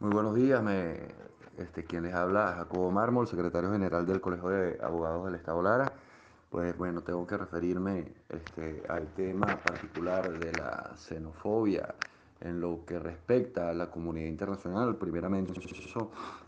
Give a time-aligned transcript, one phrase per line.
[0.00, 0.94] Muy buenos días, me,
[1.58, 5.92] este, quien les habla Jacobo Mármol, secretario general del Colegio de Abogados del Estado Lara.
[6.48, 11.94] Pues bueno, tengo que referirme este, al tema particular de la xenofobia
[12.40, 14.96] en lo que respecta a la comunidad internacional.
[14.96, 15.52] Primeramente,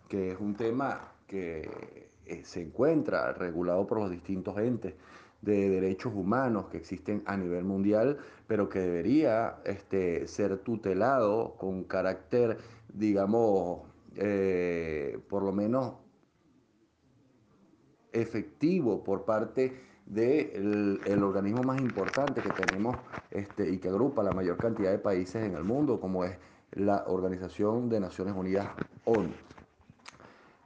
[0.09, 4.95] que es un tema que eh, se encuentra regulado por los distintos entes
[5.43, 11.85] de derechos humanos que existen a nivel mundial, pero que debería este, ser tutelado con
[11.85, 12.59] carácter,
[12.93, 13.81] digamos,
[14.17, 15.95] eh, por lo menos
[18.13, 19.73] efectivo por parte
[20.07, 22.97] del el organismo más importante que tenemos
[23.31, 26.37] este, y que agrupa la mayor cantidad de países en el mundo, como es
[26.73, 28.69] la Organización de Naciones Unidas,
[29.05, 29.33] ONU.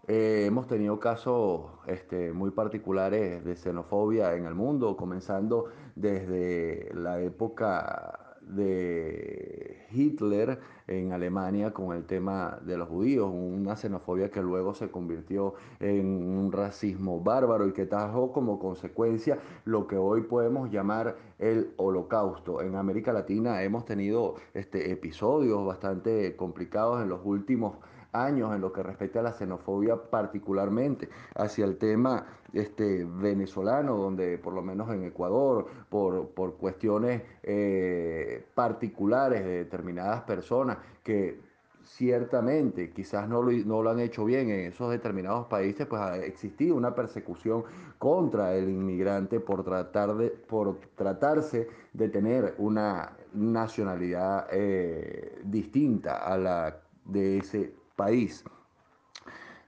[0.09, 5.67] Eh, hemos tenido casos este, muy particulares de xenofobia en el mundo, comenzando
[5.97, 14.31] desde la época de Hitler en Alemania con el tema de los judíos, una xenofobia
[14.31, 19.97] que luego se convirtió en un racismo bárbaro y que trajo como consecuencia lo que
[19.97, 22.63] hoy podemos llamar el holocausto.
[22.63, 27.77] En América Latina hemos tenido este, episodios bastante complicados en los últimos
[28.25, 34.39] años en lo que respecta a la xenofobia particularmente hacia el tema este, venezolano, donde
[34.39, 41.47] por lo menos en Ecuador, por, por cuestiones eh, particulares de determinadas personas que
[41.87, 46.17] ciertamente quizás no lo, no lo, han hecho bien en esos determinados países, pues ha
[46.17, 47.65] existido una persecución
[47.99, 56.37] contra el inmigrante por, tratar de, por tratarse de tener una nacionalidad eh, distinta a
[56.37, 58.45] la de ese país.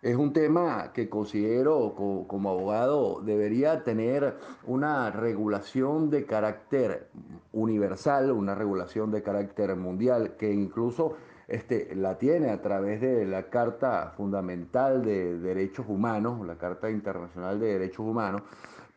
[0.00, 1.92] Es un tema que considero
[2.28, 7.08] como, abogado debería tener una regulación de carácter
[7.52, 11.16] universal, una regulación de carácter mundial, que incluso
[11.48, 17.58] este, la tiene a través de la Carta Fundamental de Derechos Humanos, la Carta Internacional
[17.58, 18.42] de Derechos Humanos,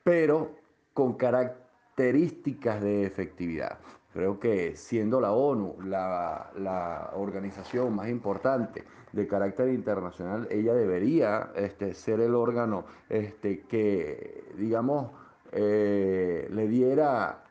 [0.04, 0.52] pero
[0.94, 3.80] con características de efectividad.
[4.14, 8.84] Creo que siendo la ONU la, la organización más importante,
[9.14, 15.12] de carácter internacional, ella debería este, ser el órgano este, que, digamos,
[15.52, 17.44] eh, le diera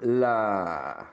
[0.00, 1.10] la,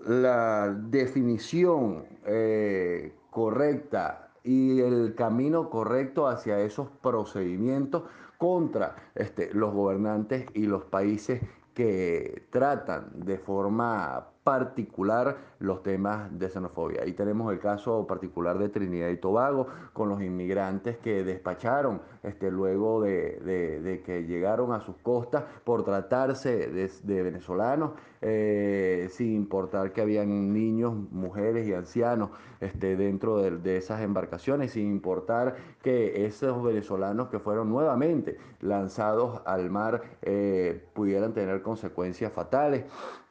[0.00, 8.02] la definición eh, correcta y el camino correcto hacia esos procedimientos
[8.36, 11.40] contra este, los gobernantes y los países
[11.74, 17.02] que tratan de forma particular los temas de xenofobia.
[17.02, 22.50] Ahí tenemos el caso particular de Trinidad y Tobago con los inmigrantes que despacharon este,
[22.50, 23.40] luego de,
[23.82, 30.02] de, que llegaron a sus costas por tratarse de, de venezolanos, eh, sin importar que
[30.02, 37.28] habían niños, mujeres y ancianos este, dentro de, esas embarcaciones, sin importar que esos venezolanos
[37.28, 42.84] que fueron nuevamente lanzados al mar eh, pudieran tener consecuencias fatales.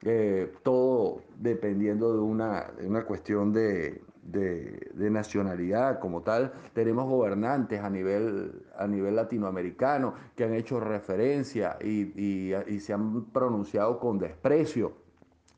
[0.06, 1.03] Eh, todo
[1.40, 6.54] dependiendo de una, de una cuestión de, de, nacionalidad como tal.
[6.74, 13.26] Tenemos gobernantes a nivel, a nivel latinoamericano que han hecho referencia y, y se han
[13.26, 15.03] pronunciado con desprecio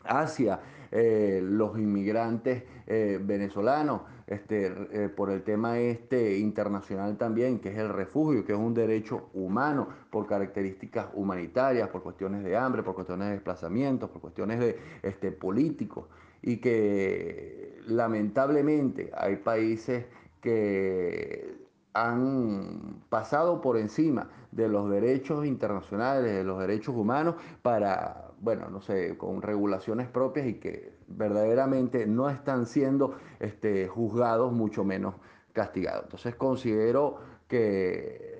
[0.07, 0.59] hacia
[0.91, 7.77] eh, los inmigrantes eh, venezolanos, este, eh, por el tema este internacional también, que es
[7.77, 12.95] el refugio, que es un derecho humano por características humanitarias, por cuestiones de hambre, por
[12.95, 16.05] cuestiones de desplazamientos, por cuestiones de este, políticos,
[16.41, 20.05] y que lamentablemente hay países
[20.41, 21.64] que
[21.95, 28.81] han pasado por encima de los derechos internacionales, de los derechos humanos, para, bueno, no
[28.81, 35.15] sé, con regulaciones propias y que verdaderamente no están siendo este, juzgados, mucho menos
[35.53, 36.03] castigados.
[36.03, 37.17] Entonces considero
[37.47, 38.34] que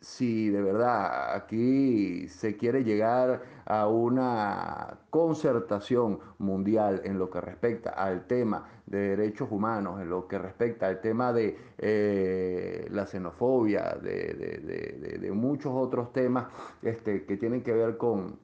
[0.00, 7.90] si de verdad aquí se quiere llegar a una concertación mundial en lo que respecta
[7.90, 13.98] al tema de derechos humanos, en lo que respecta al tema de eh, la xenofobia,
[14.00, 16.46] de, de, muchos otros temas
[16.82, 18.38] este, que tienen que ver con,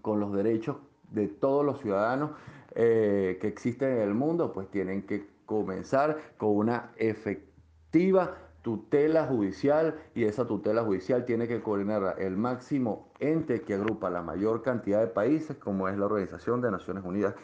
[0.00, 0.76] con los derechos
[1.10, 2.30] de todos los ciudadanos
[2.74, 9.96] eh, que existen en el mundo, pues tienen que comenzar con una efectiva tutela judicial
[10.14, 15.00] y esa tutela judicial tiene que coordinar el máximo ente que agrupa la mayor cantidad
[15.00, 17.34] de países como es la Organización de Naciones Unidas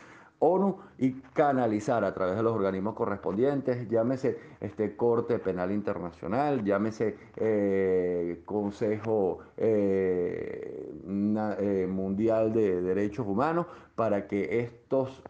[0.41, 7.17] ONU y canalizar a través de los organismos correspondientes, llámese este Corte Penal Internacional, llámese
[7.37, 13.67] eh, Consejo eh, eh, Mundial de Derechos Humanos,
[13.97, 15.23] para que estos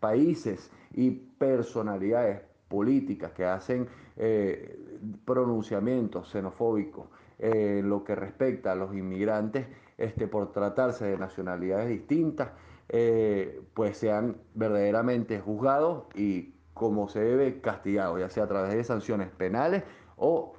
[0.00, 2.40] países y personalidades
[2.72, 3.86] políticas, que hacen
[4.16, 4.78] eh,
[5.26, 7.06] pronunciamientos xenofóbicos
[7.38, 9.66] en lo que respecta a los inmigrantes
[9.98, 12.52] este, por tratarse de nacionalidades distintas,
[12.88, 18.84] eh, pues sean verdaderamente juzgados y como se debe castigados, ya sea a través de
[18.84, 19.84] sanciones penales
[20.16, 20.54] o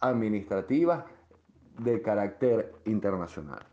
[0.00, 1.04] administrativas
[1.78, 3.69] de carácter internacional.